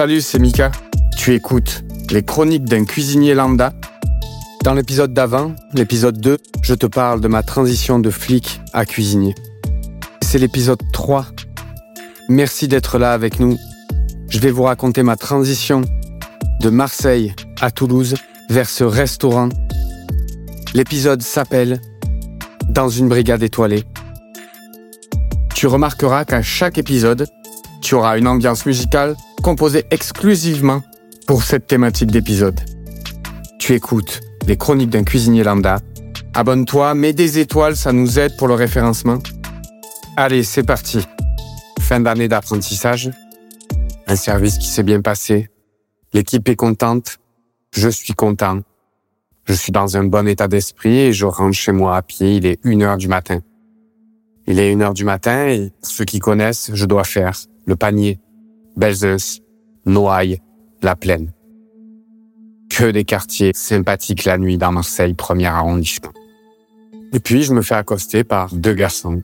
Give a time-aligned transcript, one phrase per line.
[0.00, 0.72] Salut, c'est Mika.
[1.18, 3.74] Tu écoutes les chroniques d'un cuisinier lambda.
[4.64, 9.34] Dans l'épisode d'avant, l'épisode 2, je te parle de ma transition de flic à cuisinier.
[10.22, 11.26] C'est l'épisode 3.
[12.30, 13.58] Merci d'être là avec nous.
[14.30, 15.82] Je vais vous raconter ma transition
[16.62, 18.14] de Marseille à Toulouse
[18.48, 19.50] vers ce restaurant.
[20.72, 21.78] L'épisode s'appelle
[22.70, 23.84] Dans une brigade étoilée.
[25.54, 27.26] Tu remarqueras qu'à chaque épisode,
[27.82, 30.82] tu auras une ambiance musicale composée exclusivement
[31.26, 32.60] pour cette thématique d'épisode.
[33.58, 35.80] Tu écoutes les chroniques d'un cuisinier lambda.
[36.34, 39.18] Abonne-toi, mets des étoiles, ça nous aide pour le référencement.
[40.16, 41.06] Allez, c'est parti.
[41.80, 43.10] Fin d'année d'apprentissage.
[44.06, 45.48] Un service qui s'est bien passé.
[46.12, 47.18] L'équipe est contente.
[47.72, 48.60] Je suis content.
[49.44, 52.36] Je suis dans un bon état d'esprit et je rentre chez moi à pied.
[52.36, 53.40] Il est une heure du matin.
[54.46, 58.18] Il est une heure du matin et ceux qui connaissent, je dois faire le panier,
[58.80, 59.42] Belzeus,
[59.84, 60.40] Noailles,
[60.80, 61.34] La Plaine.
[62.70, 66.12] Que des quartiers sympathiques la nuit dans Marseille, premier arrondissement.
[67.12, 69.22] Et puis, je me fais accoster par deux garçons.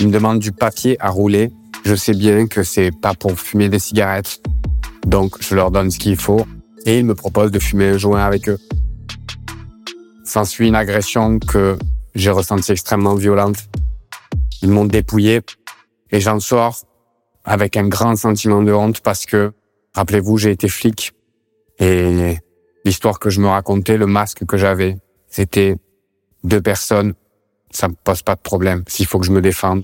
[0.00, 1.52] Ils me demandent du papier à rouler.
[1.84, 4.42] Je sais bien que c'est pas pour fumer des cigarettes.
[5.06, 6.44] Donc, je leur donne ce qu'il faut
[6.84, 8.58] et ils me proposent de fumer un joint avec eux.
[10.24, 11.78] S'ensuit une agression que
[12.16, 13.68] j'ai ressentie extrêmement violente.
[14.62, 15.42] Ils m'ont dépouillé
[16.10, 16.87] et j'en sors
[17.48, 19.52] avec un grand sentiment de honte parce que,
[19.94, 21.12] rappelez-vous, j'ai été flic
[21.78, 22.36] et
[22.84, 25.76] l'histoire que je me racontais, le masque que j'avais, c'était
[26.44, 27.14] deux personnes.
[27.70, 29.82] Ça me pose pas de problème s'il faut que je me défende.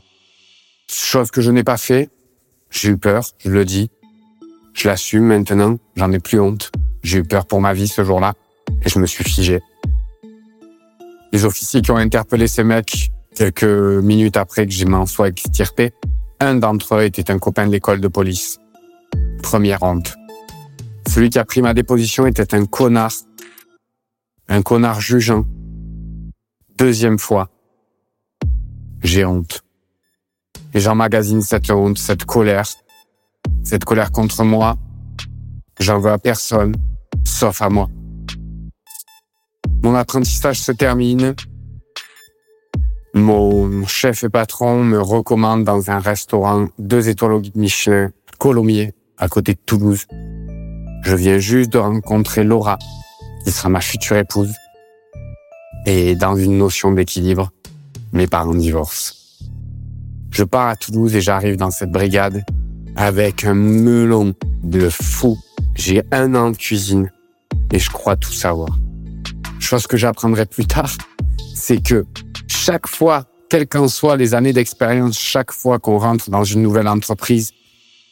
[0.91, 2.11] Chose que je n'ai pas fait.
[2.71, 3.91] J'ai eu peur, je le dis.
[4.75, 6.71] Je l'assume maintenant, j'en ai plus honte.
[7.03, 8.35] J'ai eu peur pour ma vie ce jour-là
[8.85, 9.61] et je me suis figé.
[11.33, 15.93] Les officiers qui ont interpellé ces mecs quelques minutes après que je m'en sois extirpé,
[16.41, 18.59] un d'entre eux était un copain de l'école de police.
[19.43, 20.15] Première honte.
[21.09, 23.13] Celui qui a pris ma déposition était un connard.
[24.49, 25.45] Un connard jugeant.
[26.79, 27.51] Deuxième fois.
[29.03, 29.63] J'ai honte.
[30.73, 32.67] Et j'emmagasine cette honte, cette colère.
[33.63, 34.77] Cette colère contre moi.
[35.79, 36.75] J'en veux à personne,
[37.25, 37.89] sauf à moi.
[39.83, 41.35] Mon apprentissage se termine.
[43.17, 48.11] Mon chef et patron me recommande dans un restaurant deux étoiles Michelin,
[48.41, 50.07] Colomiers, à côté de Toulouse.
[51.05, 52.77] Je viens juste de rencontrer Laura,
[53.45, 54.53] qui sera ma future épouse.
[55.87, 57.53] Et dans une notion d'équilibre,
[58.13, 59.15] mes parents divorcent.
[60.33, 62.45] Je pars à Toulouse et j'arrive dans cette brigade
[62.97, 65.39] avec un melon de fou.
[65.77, 67.13] J'ai un an de cuisine
[67.71, 68.77] et je crois tout savoir.
[69.61, 70.91] Chose que j'apprendrai plus tard,
[71.55, 72.05] c'est que
[72.65, 76.89] chaque fois, quelles qu'en soient les années d'expérience, chaque fois qu'on rentre dans une nouvelle
[76.89, 77.53] entreprise,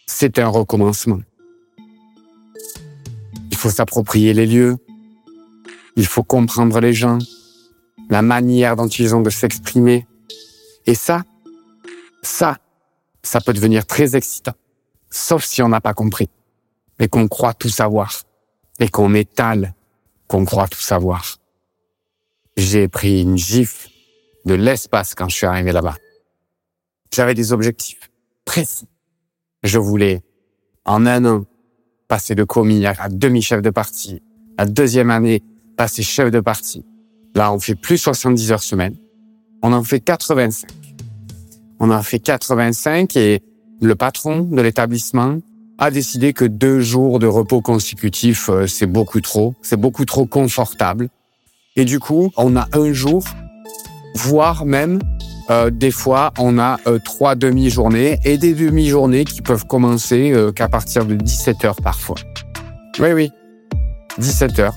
[0.04, 1.20] c'est un recommencement.
[3.50, 4.76] Il faut s'approprier les lieux,
[5.96, 7.16] il faut comprendre les gens,
[8.10, 10.06] la manière dont ils ont de s'exprimer.
[10.84, 11.22] Et ça,
[12.20, 12.58] ça,
[13.22, 14.54] ça peut devenir très excitant,
[15.08, 16.28] sauf si on n'a pas compris,
[16.98, 18.20] et qu'on croit tout savoir,
[18.78, 19.72] et qu'on étale
[20.28, 21.38] qu'on croit tout savoir.
[22.58, 23.91] J'ai pris une gifle
[24.44, 25.97] de l'espace quand je suis arrivé là-bas.
[27.14, 28.10] J'avais des objectifs
[28.44, 28.88] précis.
[29.62, 30.22] Je voulais,
[30.84, 31.44] en un an,
[32.08, 34.22] passer de commis à demi-chef de parti.
[34.58, 35.42] La deuxième année,
[35.76, 36.84] passer chef de parti.
[37.34, 38.97] Là, on fait plus 70 heures semaine.
[39.62, 40.69] On en fait 85.
[41.78, 43.42] On en fait 85 et
[43.81, 45.38] le patron de l'établissement
[45.78, 49.54] a décidé que deux jours de repos consécutifs, euh, c'est beaucoup trop.
[49.62, 51.08] C'est beaucoup trop confortable.
[51.75, 53.25] Et du coup, on a un jour
[54.14, 54.98] voire même
[55.50, 60.52] euh, des fois on a euh, trois demi-journées et des demi-journées qui peuvent commencer euh,
[60.52, 62.16] qu'à partir de 17 heures parfois.
[63.00, 63.30] Oui, oui,
[64.18, 64.74] 17 heures.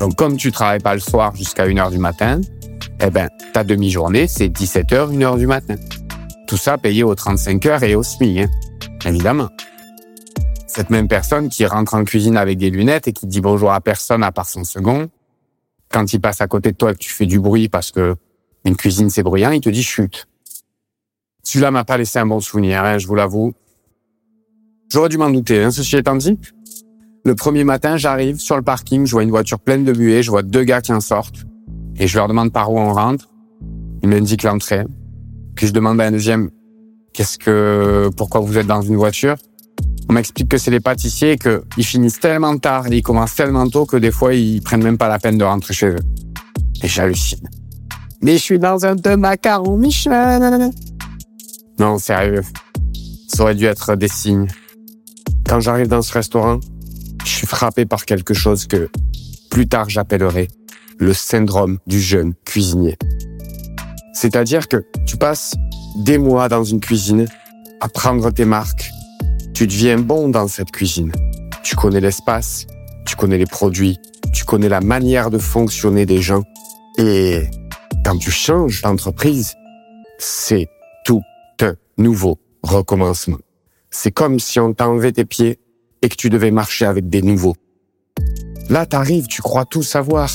[0.00, 2.40] Donc comme tu travailles pas le soir jusqu'à 1 heure du matin,
[3.00, 5.74] eh ben ta demi-journée c'est 17 heures, 1 heure du matin.
[6.46, 8.48] Tout ça payé aux 35 heures et au SMI, hein,
[9.04, 9.48] évidemment.
[10.66, 13.80] Cette même personne qui rentre en cuisine avec des lunettes et qui dit bonjour à
[13.80, 15.08] personne à part son second,
[15.90, 18.16] quand il passe à côté de toi et que tu fais du bruit parce que
[18.68, 20.26] une cuisine, c'est bruyant, il te dit chute.
[21.42, 23.54] Celui-là m'a pas laissé un bon souvenir, hein, je vous l'avoue.
[24.90, 26.38] J'aurais dû m'en douter, hein, ceci étant dit.
[27.24, 30.30] Le premier matin, j'arrive sur le parking, je vois une voiture pleine de buée, je
[30.30, 31.44] vois deux gars qui en sortent.
[31.98, 33.28] Et je leur demande par où on rentre.
[34.02, 34.84] Ils m'indiquent l'entrée.
[35.56, 36.50] Puis je demande à un deuxième,
[37.12, 39.36] qu'est-ce que, pourquoi vous êtes dans une voiture?
[40.08, 43.68] On m'explique que c'est les pâtissiers et qu'ils finissent tellement tard et ils commencent tellement
[43.68, 45.96] tôt que des fois, ils prennent même pas la peine de rentrer chez eux.
[46.82, 47.48] Et j'hallucine.
[48.22, 50.70] Mais je suis dans un de macarons Michelin.
[51.78, 52.42] Non, sérieux.
[53.28, 54.48] Ça aurait dû être des signes.
[55.46, 56.58] Quand j'arrive dans ce restaurant,
[57.24, 58.88] je suis frappé par quelque chose que
[59.50, 60.48] plus tard j'appellerai
[60.98, 62.96] le syndrome du jeune cuisinier.
[64.12, 65.54] C'est-à-dire que tu passes
[65.96, 67.26] des mois dans une cuisine
[67.80, 68.90] à prendre tes marques.
[69.54, 71.12] Tu deviens bon dans cette cuisine.
[71.62, 72.66] Tu connais l'espace,
[73.06, 73.98] tu connais les produits,
[74.32, 76.42] tu connais la manière de fonctionner des gens.
[76.98, 77.44] Et
[78.08, 79.54] quand tu changes d'entreprise,
[80.18, 80.66] c'est
[81.04, 81.20] tout
[81.60, 83.36] un nouveau recommencement.
[83.90, 85.58] C'est comme si on t'enlevait tes pieds
[86.00, 87.54] et que tu devais marcher avec des nouveaux.
[88.70, 90.30] Là, t'arrives, tu crois tout savoir.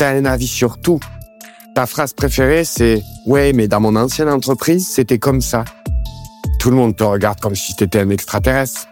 [0.00, 0.98] T'as un avis sur tout.
[1.76, 5.64] Ta phrase préférée, c'est «Ouais, mais dans mon ancienne entreprise, c'était comme ça.»
[6.58, 8.88] Tout le monde te regarde comme si t'étais un extraterrestre.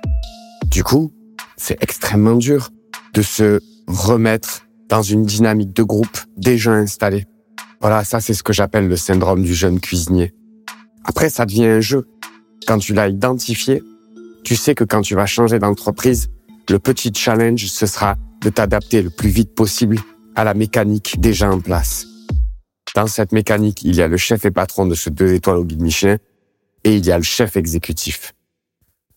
[0.68, 1.12] Du coup,
[1.56, 2.70] c'est extrêmement dur
[3.12, 7.26] de se remettre dans une dynamique de groupe déjà installée.
[7.80, 10.34] Voilà, ça c'est ce que j'appelle le syndrome du jeune cuisinier.
[11.04, 12.08] Après, ça devient un jeu.
[12.66, 13.82] Quand tu l'as identifié,
[14.42, 16.28] tu sais que quand tu vas changer d'entreprise,
[16.70, 19.98] le petit challenge, ce sera de t'adapter le plus vite possible
[20.34, 22.06] à la mécanique déjà en place.
[22.94, 25.64] Dans cette mécanique, il y a le chef et patron de ce deux étoiles au
[25.64, 26.16] guide Michelin
[26.84, 28.34] et il y a le chef exécutif.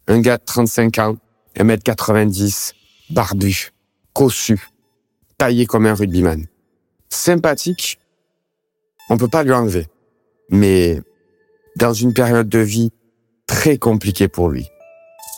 [0.07, 1.17] Un gars de 35 ans,
[1.57, 2.73] 1m90,
[3.11, 3.71] barbu,
[4.13, 4.67] cossu,
[5.37, 6.45] taillé comme un rugbyman.
[7.09, 7.99] Sympathique,
[9.09, 9.87] on peut pas lui enlever.
[10.49, 11.01] Mais
[11.75, 12.91] dans une période de vie
[13.47, 14.67] très compliquée pour lui.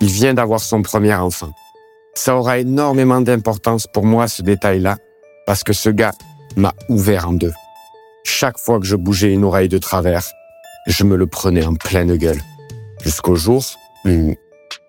[0.01, 1.51] Il vient d'avoir son premier enfant.
[2.15, 4.97] Ça aura énormément d'importance pour moi, ce détail-là,
[5.45, 6.13] parce que ce gars
[6.55, 7.53] m'a ouvert en deux.
[8.23, 10.25] Chaque fois que je bougeais une oreille de travers,
[10.87, 12.41] je me le prenais en pleine gueule.
[13.03, 13.63] Jusqu'au jour
[14.05, 14.35] où,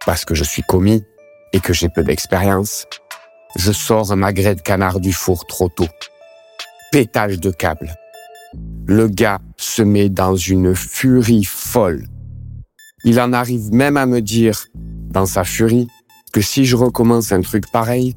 [0.07, 1.05] parce que je suis commis
[1.53, 2.87] et que j'ai peu d'expérience,
[3.57, 5.89] je sors un magret de canard du four trop tôt.
[6.93, 7.95] Pétage de câble.
[8.91, 12.09] Le gars se met dans une furie folle.
[13.05, 15.87] Il en arrive même à me dire, dans sa furie,
[16.33, 18.17] que si je recommence un truc pareil,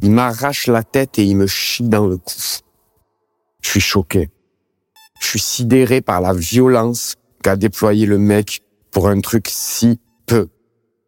[0.00, 2.36] il m'arrache la tête et il me chie dans le cou.
[3.62, 4.30] Je suis choqué.
[5.20, 10.46] Je suis sidéré par la violence qu'a déployé le mec pour un truc si peu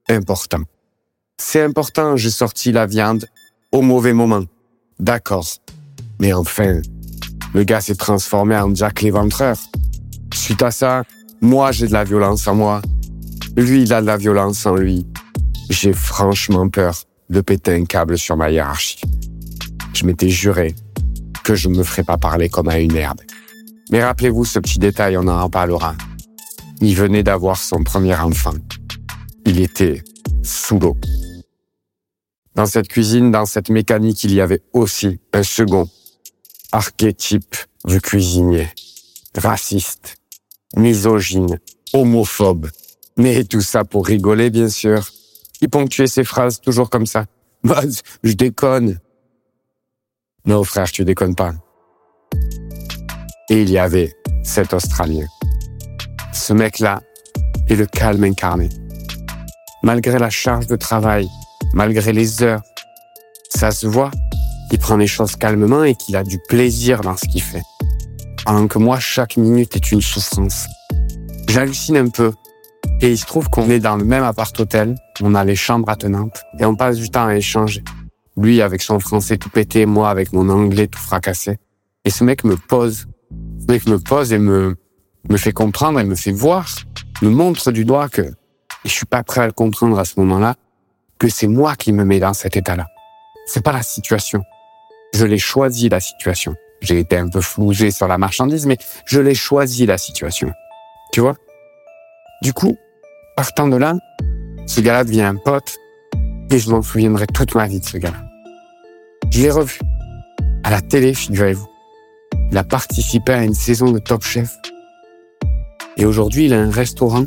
[0.08, 0.62] important.
[1.40, 3.26] C'est important, j'ai sorti la viande
[3.70, 4.43] au mauvais moment.
[4.99, 5.46] D'accord.
[6.19, 6.82] Mais enfin,
[7.54, 9.56] le gars s'est transformé en Jack l'éventreur.
[10.34, 11.04] Suite à ça,
[11.40, 12.82] moi j'ai de la violence en moi.
[13.56, 15.06] Lui, il a de la violence en lui.
[15.70, 16.94] J'ai franchement peur
[17.30, 19.00] de péter un câble sur ma hiérarchie.
[19.94, 20.74] Je m'étais juré
[21.44, 23.20] que je ne me ferais pas parler comme à une herbe.
[23.92, 25.94] Mais rappelez-vous ce petit détail, on en parlera.
[26.80, 28.54] Il venait d'avoir son premier enfant.
[29.46, 30.02] Il était
[30.42, 30.96] sous l'eau.
[32.56, 35.88] Dans cette cuisine, dans cette mécanique, il y avait aussi un second
[36.75, 37.55] archétype
[37.85, 38.69] du cuisinier.
[39.37, 40.17] Raciste,
[40.76, 41.61] misogyne,
[41.93, 42.69] homophobe.
[43.17, 45.09] Mais tout ça pour rigoler, bien sûr.
[45.61, 47.26] Il ponctuait ses phrases toujours comme ça?
[47.65, 47.81] Bah,
[48.23, 49.00] je déconne.
[50.44, 51.55] Non, frère, tu déconnes pas.
[53.49, 54.12] Et il y avait
[54.43, 55.25] cet Australien.
[56.35, 57.00] Ce mec-là
[57.69, 58.69] est le calme incarné.
[59.82, 61.26] Malgré la charge de travail,
[61.73, 62.62] malgré les heures,
[63.49, 64.11] ça se voit
[64.75, 67.62] qu'il prend les choses calmement et qu'il a du plaisir dans ce qu'il fait.
[68.44, 70.67] Pendant que moi, chaque minute est une souffrance.
[71.49, 72.32] J'hallucine un peu.
[73.00, 76.43] Et il se trouve qu'on est dans le même appart-hôtel, on a les chambres attenantes,
[76.59, 77.85] et on passe du temps à échanger.
[78.37, 81.59] Lui avec son français tout pété, moi avec mon anglais tout fracassé.
[82.04, 83.07] Et ce mec me pose.
[83.61, 84.75] Ce mec me pose et me,
[85.31, 86.69] me fait comprendre et me fait voir,
[87.23, 88.35] me montre du doigt que, et
[88.87, 90.57] je suis pas prêt à le comprendre à ce moment-là,
[91.21, 92.88] que c'est moi qui me mets dans cet état-là.
[93.47, 94.43] C'est pas la situation.
[95.14, 96.56] Je l'ai choisi la situation.
[96.80, 100.50] J'ai été un peu flougé sur la marchandise, mais je l'ai choisi la situation.
[101.12, 101.37] Tu vois?
[102.42, 102.76] Du coup,
[103.37, 103.94] partant de là,
[104.66, 105.76] ce gars-là devient un pote
[106.50, 108.18] et je m'en souviendrai toute ma vie de ce gars-là.
[109.30, 109.78] Je l'ai revu
[110.64, 111.68] à la télé, figurez-vous.
[112.50, 114.56] Il a participé à une saison de Top Chef.
[115.97, 117.25] Et aujourd'hui, il a un restaurant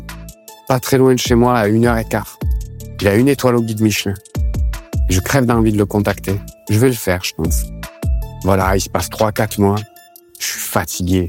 [0.68, 2.38] pas très loin de chez moi, à une heure et quart.
[3.00, 4.14] Il a une étoile au guide Michelin.
[5.08, 6.38] Je crève d'envie de le contacter.
[6.68, 7.64] Je vais le faire, je pense.
[8.44, 9.76] Voilà, il se passe trois, quatre mois.
[10.38, 11.28] Je suis fatigué.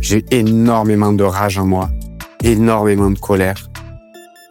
[0.00, 1.90] J'ai énormément de rage en moi.
[2.42, 3.68] Énormément de colère.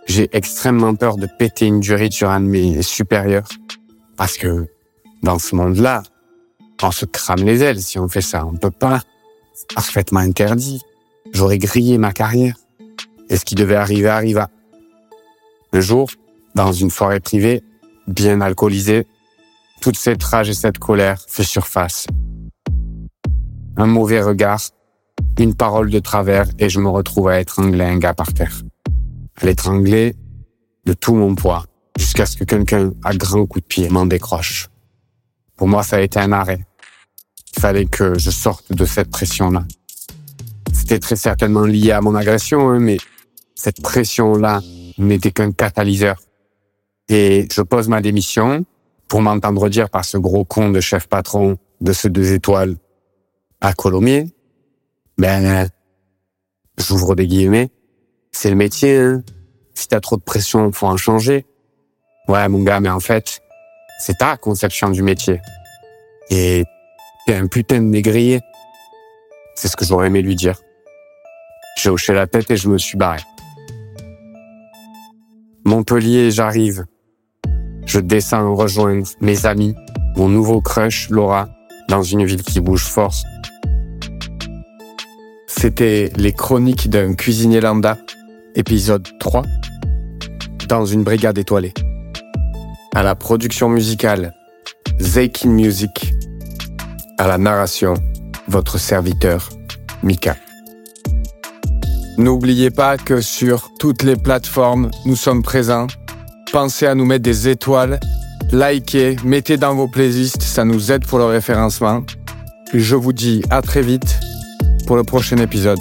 [0.06, 3.48] J'ai extrêmement peur de péter une durite sur un de mes supérieurs.
[4.18, 4.68] Parce que
[5.24, 6.04] dans ce monde-là,
[6.84, 8.46] on se crame les ailes si on fait ça.
[8.46, 9.02] On peut pas.
[9.54, 10.82] C'est parfaitement interdit.
[11.34, 12.56] J'aurais grillé ma carrière.
[13.30, 14.50] Et ce qui devait arriver arriva.
[15.74, 16.10] Un jour,
[16.54, 17.64] dans une forêt privée,
[18.08, 19.08] bien alcoolisée,
[19.82, 22.08] toute cette rage et cette colère fait surface.
[23.78, 24.62] Un mauvais regard,
[25.38, 28.62] une parole de travers et je me retrouve à étrangler un gars par terre.
[29.42, 30.16] À l'étrangler
[30.86, 31.66] de tout mon poids
[31.98, 34.70] jusqu'à ce que quelqu'un, à grand coup de pied, m'en décroche.
[35.56, 36.66] Pour moi, ça a été un arrêt.
[37.56, 39.66] Il fallait que je sorte de cette pression-là.
[40.74, 42.98] C'était très certainement lié à mon agression, hein, mais
[43.56, 44.62] cette pression-là
[44.98, 46.22] n'était qu'un catalyseur.
[47.08, 48.66] Et je pose ma démission
[49.08, 52.76] pour m'entendre dire par ce gros con de chef patron de ce deux étoiles
[53.62, 54.28] à Colomiers.
[55.18, 55.70] Ben,
[56.78, 57.70] j'ouvre des guillemets.
[58.32, 59.24] C'est le métier, hein.
[59.74, 61.46] Si t'as trop de pression, faut en changer.
[62.28, 63.42] Ouais, mon gars, mais en fait,
[64.00, 65.42] c'est ta conception du métier.
[66.30, 66.64] Et
[67.28, 68.42] t'es un putain de négrier.
[69.56, 70.60] C'est ce que j'aurais aimé lui dire.
[71.78, 73.22] J'ai hoché la tête et je me suis barré.
[75.66, 76.86] Montpellier, j'arrive.
[77.86, 79.76] Je descends rejoindre mes amis,
[80.16, 81.50] mon nouveau crush, Laura,
[81.90, 83.14] dans une ville qui bouge fort.
[85.48, 87.98] C'était les chroniques d'un cuisinier lambda,
[88.56, 89.44] épisode 3,
[90.68, 91.74] dans une brigade étoilée.
[92.94, 94.34] À la production musicale,
[95.00, 96.14] Zaykin Music.
[97.18, 97.96] À la narration,
[98.48, 99.50] votre serviteur,
[100.04, 100.36] Mika.
[102.18, 105.88] N'oubliez pas que sur toutes les plateformes, nous sommes présents.
[106.56, 108.00] Pensez à nous mettre des étoiles,
[108.54, 112.02] likez, mettez dans vos playlists, ça nous aide pour le référencement.
[112.74, 114.22] Je vous dis à très vite
[114.88, 115.80] pour le prochain épisode.